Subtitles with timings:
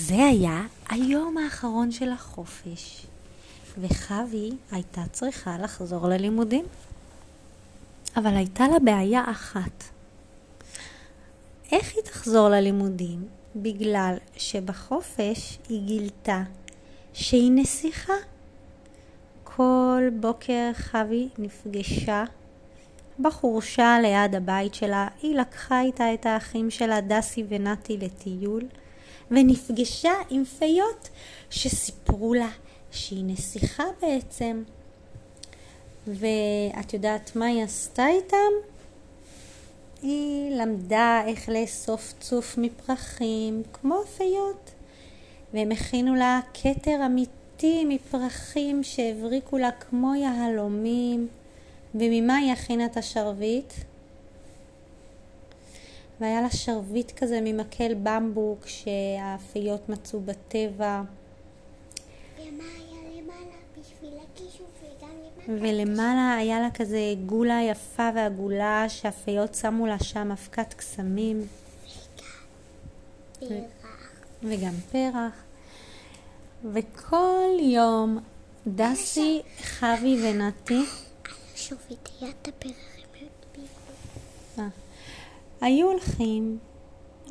[0.00, 3.06] זה היה היום האחרון של החופש,
[3.78, 6.64] וחוי הייתה צריכה לחזור ללימודים.
[8.16, 9.84] אבל הייתה לה בעיה אחת.
[11.72, 13.28] איך היא תחזור ללימודים?
[13.56, 16.42] בגלל שבחופש היא גילתה
[17.12, 18.14] שהיא נסיכה.
[19.44, 22.24] כל בוקר חוי נפגשה
[23.20, 25.08] בחורשה ליד הבית שלה.
[25.22, 28.62] היא לקחה איתה את האחים שלה, דסי ונתי, לטיול,
[29.30, 31.08] ונפגשה עם פיות
[31.50, 32.48] שסיפרו לה
[32.90, 34.62] שהיא נסיכה בעצם.
[36.06, 38.52] ואת יודעת מה היא עשתה איתם?
[40.02, 44.70] היא למדה איך לאסוף צוף מפרחים, כמו פיות.
[45.54, 51.28] והם הכינו לה כתר אמיתי מפרחים שהבריקו לה כמו יהלומים.
[51.94, 53.72] וממה היא הכינה את השרביט?
[56.20, 61.02] והיה לה שרביט כזה ממקל במבוק שהפיות מצאו בטבע.
[65.48, 71.46] ולמעלה היה לה כזה גולה יפה ועגולה שהפיות שמו לה שם אבקת קסמים.
[74.42, 75.42] וגם פרח.
[76.64, 78.18] וכל יום
[78.66, 79.42] דסי,
[79.78, 80.80] חוי ונתי
[84.58, 84.64] אה.
[84.64, 84.89] היו
[85.68, 86.58] הולכים,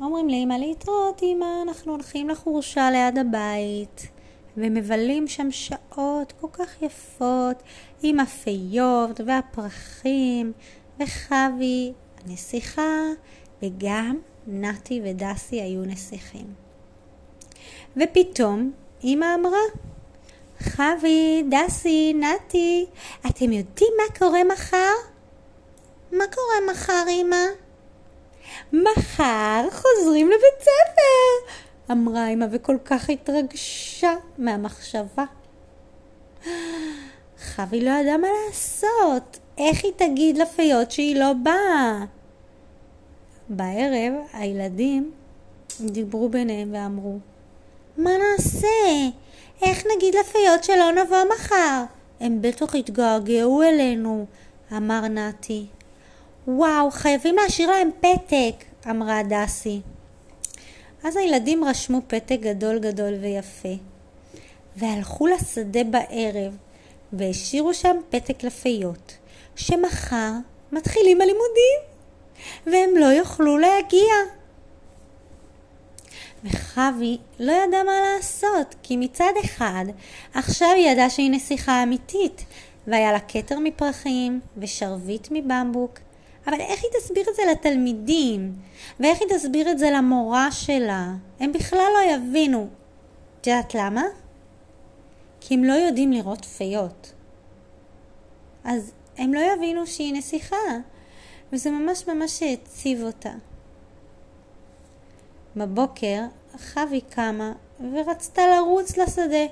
[0.00, 4.08] אומרים לאמא להתראות אמא, אנחנו הולכים לחורשה ליד הבית.
[4.56, 7.62] ומבלים שם שעות כל כך יפות
[8.02, 10.52] עם הפיות והפרחים
[11.00, 11.92] וחוי
[12.24, 13.02] הנסיכה
[13.62, 16.54] וגם נתי ודסי היו נסיכים.
[17.96, 18.72] ופתאום
[19.04, 19.58] אמא אמרה
[20.62, 22.86] חוי, דסי, נתי,
[23.26, 24.92] אתם יודעים מה קורה מחר?
[26.12, 27.46] מה קורה מחר, אמא?
[28.72, 31.52] מחר חוזרים לבית ספר.
[31.92, 35.24] אמרה אמא וכל כך התרגשה מהמחשבה.
[37.54, 42.04] חוי לא ידעה מה לעשות, איך היא תגיד לפיות שהיא לא באה?
[43.48, 45.10] בערב הילדים
[45.80, 47.18] דיברו ביניהם ואמרו,
[47.96, 48.68] מה נעשה?
[49.62, 51.84] איך נגיד לפיות שלא נבוא מחר?
[52.20, 54.26] הם בטח יתגעגעו אלינו,
[54.76, 55.66] אמר נתי.
[56.48, 59.80] וואו, חייבים להשאיר להם פתק, אמרה דסי.
[61.04, 63.74] אז הילדים רשמו פתק גדול גדול ויפה,
[64.76, 66.56] והלכו לשדה בערב,
[67.12, 69.16] והשאירו שם פתק לפיות,
[69.56, 70.32] שמחר
[70.72, 71.78] מתחילים הלימודים,
[72.66, 74.14] והם לא יוכלו להגיע.
[76.44, 79.84] וחוי לא ידע מה לעשות, כי מצד אחד,
[80.34, 82.44] עכשיו היא ידעה שהיא נסיכה אמיתית,
[82.86, 85.98] והיה לה כתר מפרחים ושרביט מבמבוק,
[86.50, 88.52] אבל איך היא תסביר את זה לתלמידים?
[89.00, 91.06] ואיך היא תסביר את זה למורה שלה?
[91.40, 92.68] הם בכלל לא יבינו.
[93.40, 94.02] את יודעת למה?
[95.40, 97.12] כי הם לא יודעים לראות פיות.
[98.64, 100.56] אז הם לא יבינו שהיא נסיכה,
[101.52, 103.32] וזה ממש ממש העציב אותה.
[105.56, 106.20] בבוקר
[106.72, 107.52] חוי קמה
[107.92, 109.46] ורצתה לרוץ לשדה.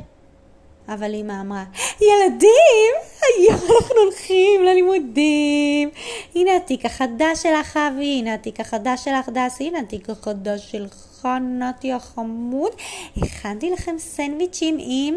[0.88, 1.64] אבל אמא אמרה,
[2.00, 2.94] ילדים,
[3.36, 5.90] היום אנחנו הולכים ללימודים.
[6.34, 11.28] הנה התיק החדש שלך, אבי, הנה התיק החדש שלך, דסי, הנה התיק החדש שלך,
[11.58, 12.72] נתי החמוד.
[13.16, 15.14] הכנתי לכם סנדוויצ'ים עם...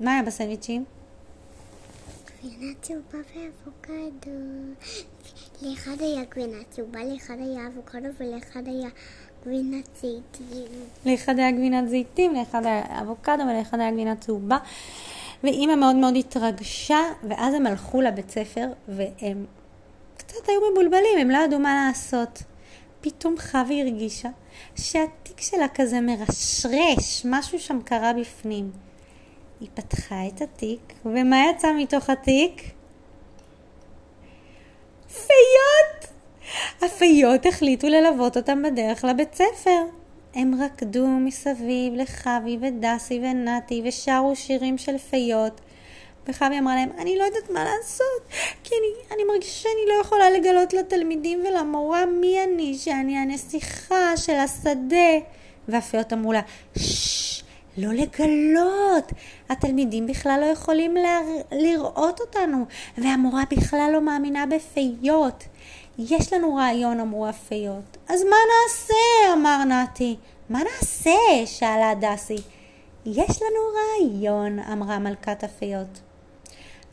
[0.00, 0.84] מה היה בסנדוויצ'ים?
[2.44, 4.30] גבינה צהובה ואבוקדו.
[5.62, 8.88] לאחד היה גבינה צהובה, לאחד היה אבוקדו ולאחד היה
[9.42, 10.66] גבינת זיתים.
[11.06, 14.58] לאחד היה גבינת זיתים, לאחד היה אבוקדו ולאחד היה גבינה צהובה.
[15.44, 19.46] ואימא מאוד מאוד התרגשה, ואז הם הלכו לבית ספר, והם
[20.16, 22.42] קצת היו מבולבלים, הם לא ידעו מה לעשות.
[23.00, 24.28] פתאום חוי הרגישה
[24.76, 28.70] שהתיק שלה כזה מרשרש, משהו שם קרה בפנים.
[29.60, 32.62] היא פתחה את התיק, ומה יצא מתוך התיק?
[35.08, 36.12] פיות!
[36.82, 39.82] הפיות החליטו ללוות אותם בדרך לבית ספר.
[40.36, 45.60] הם רקדו מסביב לחוי ודסי ונתי ושרו שירים של פיות.
[46.28, 48.28] וחוי אמרה להם, אני לא יודעת מה לעשות,
[48.64, 54.36] כי אני, אני מרגישה שאני לא יכולה לגלות לתלמידים ולמורה מי אני, שאני הנסיכה של
[54.36, 55.12] השדה.
[55.68, 56.40] והפיות אמרו לה,
[56.78, 57.42] ששש,
[57.78, 59.12] לא לגלות.
[59.48, 60.96] התלמידים בכלל לא יכולים
[61.52, 62.64] לראות אותנו,
[62.98, 65.44] והמורה בכלל לא מאמינה בפיות.
[65.98, 67.96] יש לנו רעיון, אמרו הפיות.
[68.08, 69.32] אז מה נעשה?
[69.32, 70.16] אמר נתי.
[70.50, 71.46] מה נעשה?
[71.46, 72.36] שאלה דסי.
[73.06, 76.00] יש לנו רעיון, אמרה מלכת הפיות.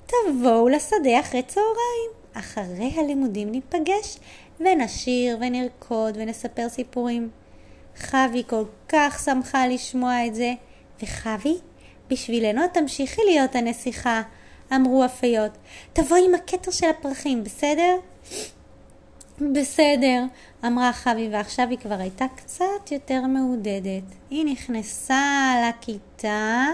[0.05, 2.11] תבואו לשדה אחרי צהריים.
[2.33, 4.17] אחרי הלימודים ניפגש
[4.59, 7.29] ונשיר ונרקוד ונספר סיפורים.
[8.09, 10.53] חוי כל כך שמחה לשמוע את זה.
[11.03, 11.57] וחוי,
[12.09, 14.21] בשבילנו תמשיכי להיות הנסיכה,
[14.75, 15.51] אמרו הפיות.
[15.93, 17.95] תבואי עם הכתר של הפרחים, בסדר?
[19.53, 20.23] בסדר,
[20.65, 24.03] אמרה חוי, ועכשיו היא כבר הייתה קצת יותר מעודדת.
[24.29, 26.65] היא נכנסה לכיתה,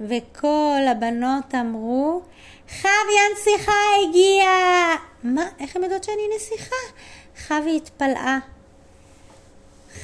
[0.00, 2.22] וכל הבנות אמרו,
[2.80, 2.90] חוי
[3.30, 3.72] הנסיכה
[4.02, 4.96] הגיעה!
[5.22, 6.76] מה, איך הן יודעות שאני נסיכה?
[7.46, 8.38] חוי התפלאה.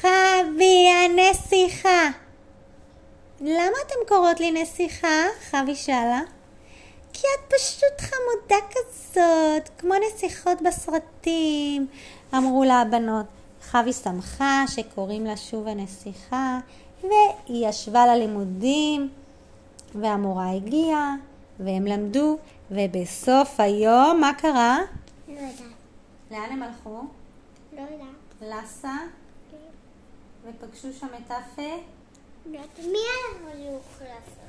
[0.01, 2.11] חוי הנסיכה!
[3.41, 5.23] למה אתם קוראות לי נסיכה?
[5.51, 6.21] חוי שאלה.
[7.13, 11.87] כי את פשוט חמודה כזאת, כמו נסיכות בסרטים,
[12.35, 13.27] אמרו לה הבנות.
[13.71, 16.59] חוי שמחה שקוראים לה שוב הנסיכה,
[17.03, 19.09] והיא ישבה ללימודים,
[19.95, 21.15] והמורה הגיעה,
[21.61, 22.37] והם למדו,
[22.71, 24.79] ובסוף היום, מה קרה?
[25.29, 25.55] לא יודעת.
[26.31, 27.01] לאן הם הלכו?
[27.73, 28.59] לא יודעת.
[28.63, 28.97] לאסה,
[30.45, 31.63] ופגשו שם את אפה.
[32.47, 32.61] לא.
[32.79, 32.99] מי
[33.61, 34.45] יכול לעשות?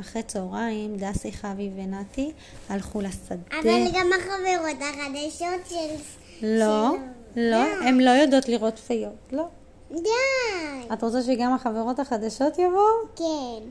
[0.00, 2.32] אחרי צהריים, דסי, חוי ונתי
[2.68, 3.36] הלכו לשדה.
[3.50, 5.94] אבל גם החברות החדשות של...
[6.42, 7.64] לא, של- לא.
[7.86, 9.44] הן לא יודעות לראות פיות, לא.
[9.90, 10.92] די.
[10.92, 12.82] את רוצה שגם החברות החדשות יבואו?
[13.16, 13.68] כן.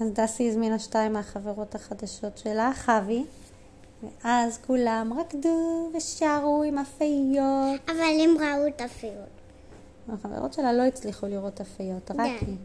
[0.00, 3.24] אז דסי הזמינה שתיים מהחברות החדשות שלה, חוי,
[4.02, 7.80] ואז כולם רקדו ושרו עם הפיות.
[7.88, 9.38] אבל הם ראו את הפיות.
[10.12, 12.46] החברות שלה לא הצליחו לראות אפיות, רק די.
[12.46, 12.56] היא.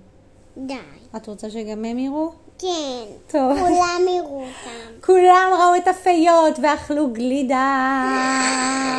[0.57, 0.73] די.
[1.15, 2.31] את רוצה שגם הם יראו?
[2.59, 3.03] כן.
[3.27, 3.59] טוב.
[3.59, 5.05] כולם יראו אותם.
[5.05, 7.89] כולם ראו את הפיות ואכלו גלידה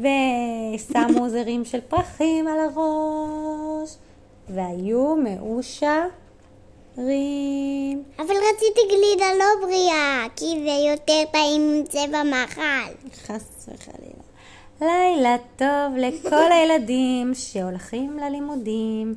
[0.00, 3.96] ושמו זרים של פרחים על הראש,
[4.48, 6.12] והיו מאושרים.
[8.18, 12.92] אבל רציתי גלידה לא בריאה, כי זה יותר עם צבע מאכל.
[13.12, 14.26] חס וחלילה.
[14.80, 19.14] לילה טוב לכל הילדים שהולכים ללימודים.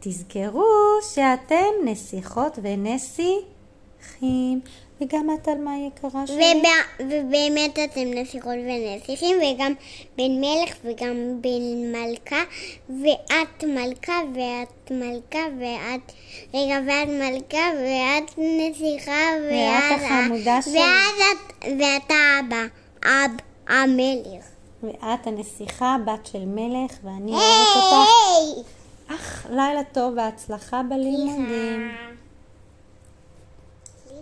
[0.00, 4.60] תזכרו שאתם נסיכות ונסיכים.
[5.02, 6.36] וגם את עלמה יקרה שלי.
[6.36, 9.72] ובא- ובאמת אתם נסיכות ונסיכים, וגם
[10.16, 12.42] בן מלך וגם בן מלכה,
[12.88, 16.12] ואת מלכה ואת מלכה ואת...
[16.54, 20.00] רגע, ואת מלכה ואת נסיכה ואת ואת...
[20.02, 20.78] החמודה שלי.
[20.78, 21.64] ואז את...
[21.64, 22.64] ואתה אבא,
[23.04, 23.30] אב,
[23.68, 24.44] המלך.
[24.82, 28.10] ואת הנסיכה, בת של מלך, ואני אוהבת אותך.
[28.36, 28.62] היי!
[29.16, 31.90] אך, לילה טוב והצלחה בלימודים.